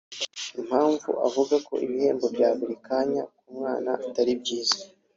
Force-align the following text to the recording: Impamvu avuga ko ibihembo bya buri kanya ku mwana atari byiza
Impamvu 0.59 1.09
avuga 1.27 1.55
ko 1.67 1.73
ibihembo 1.85 2.25
bya 2.35 2.49
buri 2.57 2.75
kanya 2.87 3.23
ku 3.37 3.45
mwana 3.57 3.91
atari 4.07 4.31
byiza 4.41 4.79